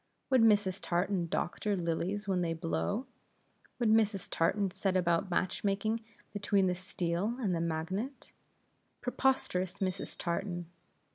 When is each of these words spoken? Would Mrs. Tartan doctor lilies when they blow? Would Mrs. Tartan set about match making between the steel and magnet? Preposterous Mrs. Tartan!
Would 0.31 0.41
Mrs. 0.41 0.79
Tartan 0.81 1.27
doctor 1.27 1.75
lilies 1.75 2.27
when 2.27 2.41
they 2.41 2.53
blow? 2.53 3.05
Would 3.77 3.89
Mrs. 3.91 4.29
Tartan 4.31 4.71
set 4.71 4.97
about 4.97 5.29
match 5.29 5.63
making 5.63 6.01
between 6.33 6.65
the 6.65 6.73
steel 6.73 7.35
and 7.39 7.53
magnet? 7.69 8.31
Preposterous 9.01 9.77
Mrs. 9.77 10.15
Tartan! 10.17 10.65